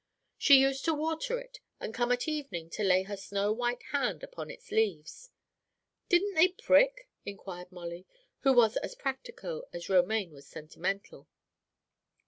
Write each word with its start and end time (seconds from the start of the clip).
She 0.39 0.57
used 0.61 0.83
to 0.85 0.95
water 0.95 1.37
it, 1.39 1.59
and 1.79 1.93
come 1.93 2.11
at 2.11 2.27
evening 2.27 2.71
to 2.71 2.83
lay 2.83 3.03
her 3.03 3.15
snow 3.15 3.51
white 3.53 3.83
hand 3.91 4.23
upon 4.23 4.49
its 4.49 4.71
leaves." 4.71 5.29
"Didn't 6.09 6.33
they 6.33 6.47
prick?" 6.47 7.07
inquired 7.23 7.71
Molly, 7.71 8.07
who 8.39 8.51
was 8.53 8.77
as 8.77 8.95
practical 8.95 9.67
as 9.71 9.89
Romaine 9.89 10.31
was 10.31 10.47
sentimental. 10.47 11.27